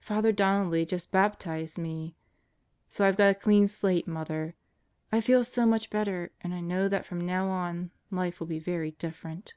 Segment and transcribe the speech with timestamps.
[0.00, 2.16] Father Donnelly just baptized me!
[2.88, 4.54] So I've got a clean slate, Mother.
[5.12, 8.58] I feel so much better, and I know that from now on, life will be
[8.58, 9.52] very different.